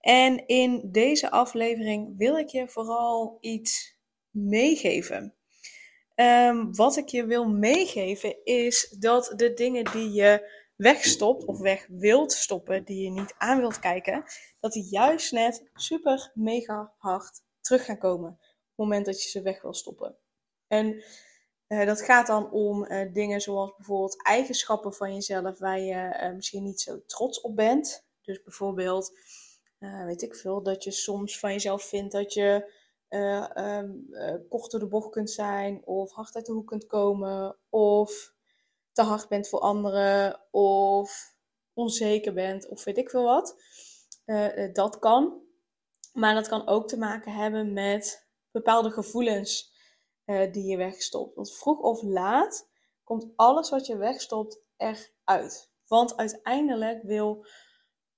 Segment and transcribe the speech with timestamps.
[0.00, 3.98] En in deze aflevering wil ik je vooral iets
[4.30, 5.34] meegeven.
[6.14, 11.86] Ehm, wat ik je wil meegeven is dat de dingen die je wegstopt of weg
[11.88, 14.24] wilt stoppen, die je niet aan wilt kijken,
[14.60, 19.28] dat die juist net super mega hard terug gaan komen op het moment dat je
[19.28, 20.16] ze weg wil stoppen.
[20.66, 21.04] En
[21.68, 26.34] uh, dat gaat dan om uh, dingen zoals bijvoorbeeld eigenschappen van jezelf waar je uh,
[26.34, 28.06] misschien niet zo trots op bent.
[28.22, 29.12] Dus bijvoorbeeld
[29.80, 32.72] uh, weet ik veel, dat je soms van jezelf vindt dat je
[33.08, 36.86] uh, um, uh, kort door de bocht kunt zijn, of hard uit de hoek kunt
[36.86, 38.34] komen, of
[38.92, 41.34] te hard bent voor anderen, of
[41.72, 43.56] onzeker bent, of weet ik veel wat.
[44.72, 45.42] dat kan.
[46.12, 49.72] Maar dat kan ook te maken hebben met bepaalde gevoelens
[50.24, 51.34] die je wegstopt.
[51.34, 52.68] Want vroeg of laat
[53.04, 55.70] komt alles wat je wegstopt eruit.
[55.86, 57.46] Want uiteindelijk wil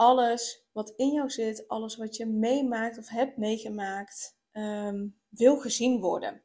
[0.00, 6.00] alles wat in jou zit, alles wat je meemaakt of hebt meegemaakt, um, wil gezien
[6.00, 6.42] worden.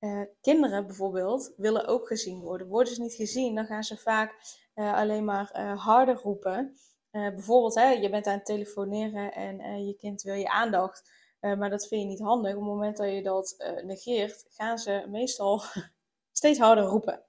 [0.00, 2.66] Uh, kinderen bijvoorbeeld willen ook gezien worden.
[2.66, 4.34] Worden ze niet gezien, dan gaan ze vaak
[4.74, 6.76] uh, alleen maar uh, harder roepen.
[7.10, 11.86] bijvoorbeeld, hè, je bent aan het telefoneren en je kind wil je aandacht, maar dat
[11.86, 12.52] vind je niet handig.
[12.52, 15.62] Op het moment dat je dat negeert, gaan ze meestal
[16.32, 17.24] steeds harder roepen.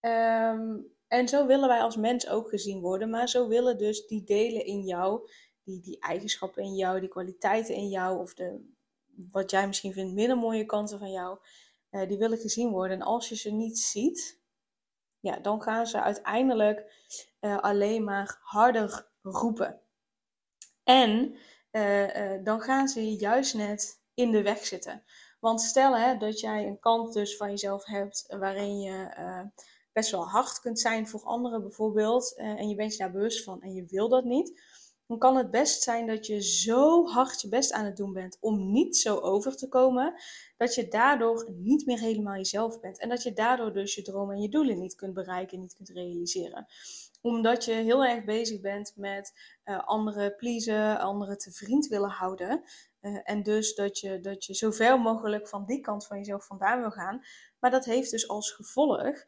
[0.00, 4.24] Um, en zo willen wij als mens ook gezien worden, maar zo willen dus die
[4.24, 5.30] delen in jou,
[5.62, 8.74] die, die eigenschappen in jou, die kwaliteiten in jou, of de,
[9.30, 11.38] wat jij misschien vindt minder mooie kanten van jou,
[11.90, 12.96] uh, die willen gezien worden.
[12.96, 14.40] En als je ze niet ziet,
[15.20, 16.92] ja, dan gaan ze uiteindelijk
[17.40, 19.80] uh, alleen maar harder roepen.
[20.84, 21.36] En
[21.72, 25.04] uh, dan gaan ze juist net in de weg zitten.
[25.40, 29.08] Want stel hè, dat jij een kant dus van jezelf hebt waarin je
[29.96, 33.44] best wel hard kunt zijn voor anderen bijvoorbeeld, uh, en je bent je daar bewust
[33.44, 34.60] van en je wil dat niet,
[35.06, 38.36] dan kan het best zijn dat je zo hard je best aan het doen bent
[38.40, 40.14] om niet zo over te komen,
[40.56, 42.98] dat je daardoor niet meer helemaal jezelf bent.
[42.98, 45.88] En dat je daardoor dus je dromen en je doelen niet kunt bereiken, niet kunt
[45.88, 46.66] realiseren.
[47.22, 49.32] Omdat je heel erg bezig bent met
[49.64, 52.62] uh, anderen pleasen, anderen te vriend willen houden.
[53.00, 56.80] Uh, en dus dat je, dat je zoveel mogelijk van die kant van jezelf vandaan
[56.80, 57.22] wil gaan.
[57.58, 59.24] Maar dat heeft dus als gevolg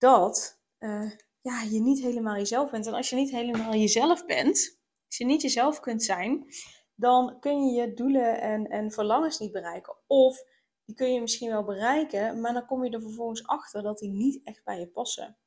[0.00, 2.86] dat uh, ja, je niet helemaal jezelf bent.
[2.86, 6.46] En als je niet helemaal jezelf bent, als je niet jezelf kunt zijn,
[6.94, 9.96] dan kun je je doelen en, en verlangens niet bereiken.
[10.06, 10.42] Of
[10.84, 14.10] die kun je misschien wel bereiken, maar dan kom je er vervolgens achter dat die
[14.10, 15.38] niet echt bij je passen.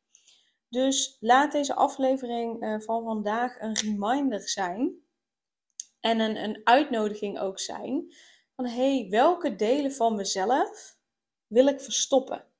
[0.69, 4.96] Dus laat deze aflevering uh, van vandaag een reminder zijn
[6.00, 8.13] en een, een uitnodiging ook zijn
[8.56, 10.97] van hey, welke delen van mezelf
[11.47, 12.53] wil ik verstoppen?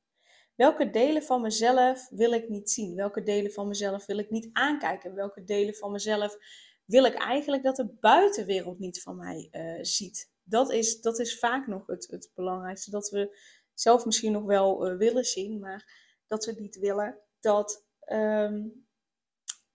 [0.56, 2.96] Welke delen van mezelf wil ik niet zien?
[2.96, 5.16] Welke delen van mezelf wil ik niet aankijken?
[5.16, 6.38] Welke delen van mezelf
[6.86, 10.32] wil ik eigenlijk dat de buitenwereld niet van mij uh, ziet?
[10.44, 12.92] Dat is, dat is vaak nog het, het belangrijkste.
[12.92, 13.38] Dat we
[13.74, 18.88] zelf misschien nog wel uh, willen zien, maar dat we niet willen dat, um,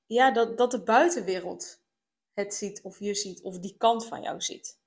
[0.06, 1.82] ja, dat, dat de buitenwereld
[2.32, 4.78] het ziet of je ziet of die kant van jou ziet.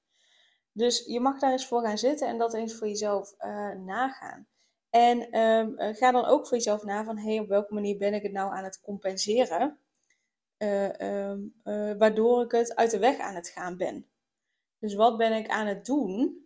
[0.71, 4.47] Dus je mag daar eens voor gaan zitten en dat eens voor jezelf uh, nagaan.
[4.91, 8.23] En um, ga dan ook voor jezelf na van, hey, op welke manier ben ik
[8.23, 9.79] het nou aan het compenseren?
[10.57, 14.09] Uh, um, uh, waardoor ik het uit de weg aan het gaan ben.
[14.79, 16.45] Dus wat ben ik aan het doen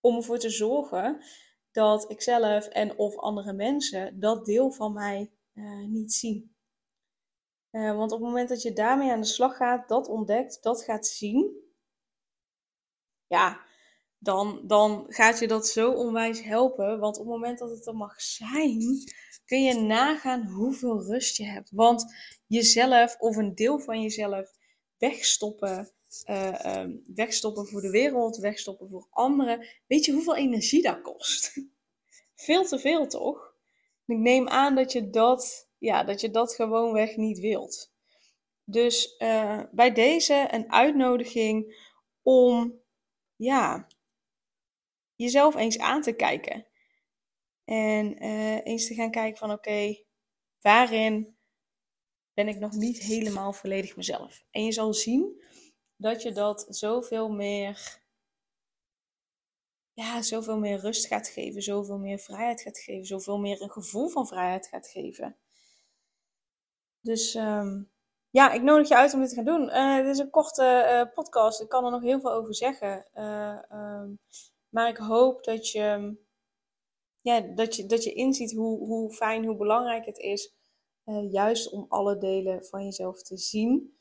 [0.00, 1.24] om ervoor te zorgen
[1.70, 5.32] dat ik zelf en of andere mensen dat deel van mij
[5.86, 6.56] niet zien?
[7.70, 11.06] want op het moment dat je daarmee aan de slag gaat, dat ontdekt, dat gaat
[11.06, 11.68] zien,
[13.26, 13.60] ja,
[14.18, 16.98] dan, dan gaat je dat zo onwijs helpen.
[16.98, 18.82] Want op het moment dat het er mag zijn,
[19.44, 21.70] kun je nagaan hoeveel rust je hebt.
[21.70, 22.14] Want
[22.46, 24.50] jezelf of een deel van jezelf
[24.98, 25.92] wegstoppen,
[26.30, 29.66] uh, um, wegstoppen voor de wereld, wegstoppen voor anderen.
[29.86, 31.52] Weet je hoeveel energie dat kost?
[32.46, 33.56] veel te veel toch?
[34.06, 37.92] Ik neem aan dat je dat, ja, dat je dat gewoonweg niet wilt.
[38.64, 41.86] Dus uh, bij deze een uitnodiging
[42.22, 42.80] om
[43.36, 43.86] ja,
[45.18, 46.66] jezelf eens aan te kijken.
[47.64, 50.02] En uh, eens te gaan kijken van oké,
[50.60, 51.36] waarin
[52.32, 54.44] ben ik nog niet helemaal volledig mezelf.
[54.50, 55.42] En je zal zien
[55.96, 58.00] dat je dat zoveel meer,
[59.92, 64.08] ja, zoveel meer rust gaat geven, zoveel meer vrijheid gaat geven, zoveel meer een gevoel
[64.08, 65.36] van vrijheid gaat geven.
[67.00, 67.82] Dus ehm,
[68.30, 69.68] ja, ik nodig je uit om dit te gaan doen.
[69.68, 73.22] Uh, het is een korte uh, podcast, ik kan er nog heel veel over zeggen.
[73.24, 74.18] Um,
[74.68, 76.16] maar ik hoop dat je,
[77.20, 80.56] ja, dat je, dat je inziet hoe, hoe fijn, hoe belangrijk het is.
[81.30, 83.98] juist om alle delen van jezelf te zien.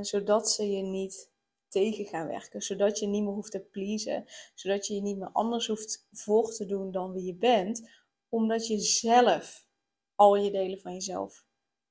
[0.00, 1.30] zodat ze je niet
[1.68, 2.62] tegen gaan werken.
[2.62, 4.24] Zodat je niet meer hoeft te pleasen.
[4.54, 7.90] Zodat je je niet meer anders hoeft voor te doen dan wie je bent.
[8.28, 9.66] Omdat je zelf
[10.14, 11.44] al je delen van jezelf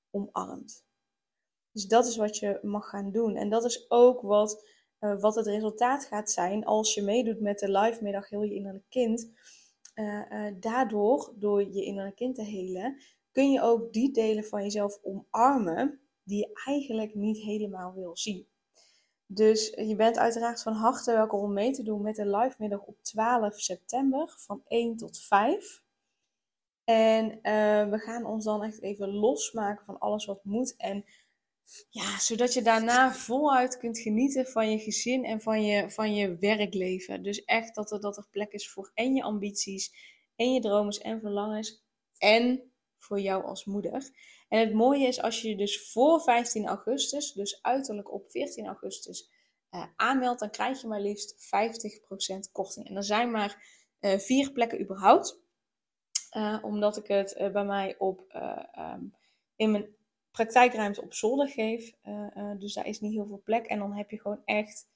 [0.09, 0.85] omarmt.
[1.71, 3.35] Dus dat is wat je mag gaan doen.
[3.35, 4.65] En dat is ook wat,
[5.01, 8.53] uh, wat het resultaat gaat zijn als je meedoet met de live middag Heel Je
[8.53, 9.31] Innerlijk Kind.
[9.95, 13.01] Uh, uh, daardoor, door je innerlijk kind te helen,
[13.31, 18.47] kun je ook die delen van jezelf omarmen die je eigenlijk niet helemaal wil zien.
[19.25, 22.81] Dus je bent uiteraard van harte welkom om mee te doen met de live middag
[22.81, 25.83] op 12 september van 1 tot 5.
[26.83, 27.27] En
[27.89, 30.75] we gaan ons dan echt even losmaken van alles wat moet.
[30.77, 31.05] En
[31.89, 36.37] ja, zodat je daarna voluit kunt genieten van je gezin en van je, van je
[36.37, 37.23] werkleven.
[37.23, 39.93] Dus echt dat er, dat er plek is voor en je ambities,
[40.35, 41.83] en je dromen en verlangens.
[42.17, 44.09] En voor jou als moeder.
[44.47, 48.67] En het mooie is als je je dus voor 15 augustus, dus uiterlijk op 14
[48.67, 49.29] augustus,
[49.71, 51.35] uh, aanmeldt, dan krijg je maar liefst
[52.47, 52.87] 50% korting.
[52.87, 53.65] En er zijn maar
[53.99, 55.39] uh, vier plekken überhaupt.
[56.37, 58.23] Uh, omdat ik het bij mij op,
[58.77, 59.15] um,
[59.55, 59.95] in mijn
[60.31, 61.93] praktijkruimte op zolder geef.
[62.57, 63.65] dus daar is niet heel veel plek.
[63.65, 64.87] En dan heb je gewoon echt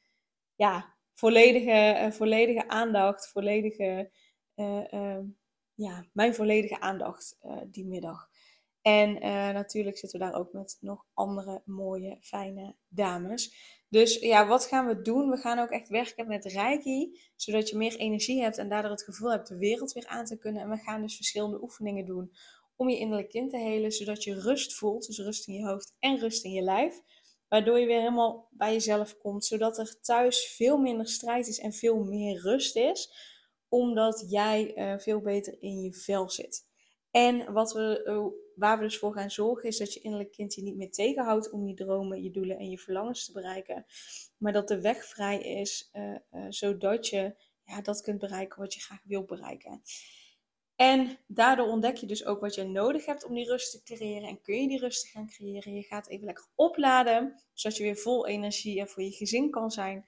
[0.56, 4.12] ja, volledige, volledige aandacht, volledige,
[4.56, 5.24] ehm,
[5.74, 8.30] ja, mijn volledige aandacht die middag.
[8.82, 9.14] En
[9.54, 13.56] natuurlijk zitten we daar ook met nog andere mooie, fijne dames.
[13.90, 15.30] Dus ja, wat gaan we doen?
[15.30, 19.04] We gaan ook echt werken met Reiki, zodat je meer energie hebt en daardoor het
[19.04, 20.62] gevoel hebt de wereld weer aan te kunnen.
[20.62, 22.32] En we gaan dus verschillende oefeningen doen
[22.76, 25.96] om je innerlijk kind te helen, zodat je rust voelt, dus rust in je hoofd
[26.00, 27.02] en rust in je lijf.
[27.48, 31.74] Waardoor je weer helemaal bij jezelf komt, zodat er thuis veel minder strijd is en
[31.74, 33.14] veel meer rust is,
[33.70, 36.66] omdat jij uh, veel beter in je vel zit.
[37.12, 38.26] En wat we, uh,
[38.56, 41.52] waar we dus voor gaan zorgen, is dat je innerlijk kind je niet meer tegenhoudt
[41.52, 43.86] om je dromen, je doelen en je verlangens te bereiken.
[44.38, 47.36] Maar dat de weg vrij is, uh, zodat je
[47.66, 49.82] ja, dat kunt bereiken wat je graag wilt bereiken.
[50.76, 54.28] En daardoor ontdek je dus ook wat je nodig hebt om die rust te creëren.
[54.28, 55.76] En kun je die rust gaan creëren.
[55.76, 59.72] Je gaat even lekker opladen, zodat je weer vol energie en voor je gezin kan
[59.72, 60.06] zijn.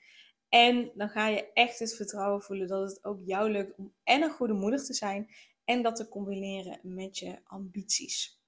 [0.50, 4.22] En dan ga je echt het vertrouwen voelen dat het ook jou lukt om en
[4.22, 5.30] een goede moeder te zijn
[5.66, 8.42] en dat te combineren met je ambities.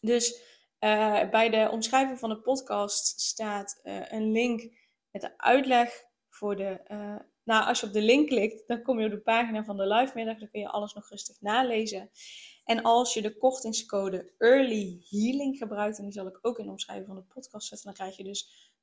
[0.00, 0.42] Dus
[0.80, 4.72] uh, bij de omschrijving van de podcast staat uh, een link
[5.10, 6.80] met de uitleg voor de.
[6.90, 7.16] Uh,
[7.48, 9.86] nou, als je op de link klikt, dan kom je op de pagina van de
[9.86, 10.38] live middag.
[10.38, 12.10] Dan kun je alles nog rustig nalezen.
[12.64, 16.70] En als je de kortingscode Early Healing gebruikt, en die zal ik ook in de
[16.70, 18.72] omschrijving van de podcast zetten, dan krijg je dus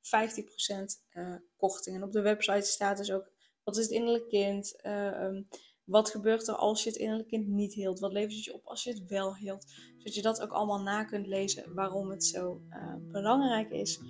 [1.56, 1.96] korting.
[1.96, 3.30] En op de website staat dus ook
[3.64, 4.86] wat is het innerlijk kind.
[4.86, 5.48] Um,
[5.86, 8.00] wat gebeurt er als je het innerlijk kind niet hield?
[8.00, 9.64] Wat levert het je op als je het wel hield?
[9.96, 14.00] Zodat je dat ook allemaal na kunt lezen waarom het zo uh, belangrijk is.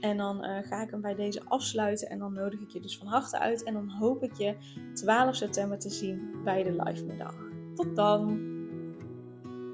[0.00, 2.98] En dan uh, ga ik hem bij deze afsluiten en dan nodig ik je dus
[2.98, 3.62] van harte uit.
[3.62, 4.56] En dan hoop ik je
[4.94, 7.34] 12 september te zien bij de live middag.
[7.74, 8.50] Tot dan!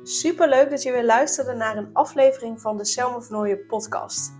[0.03, 4.38] Super leuk dat je weer luisterde naar een aflevering van de Selma Vernooien podcast.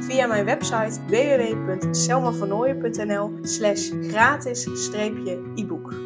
[0.00, 6.05] via mijn website www.selmavernooien.nl slash gratis-e-book.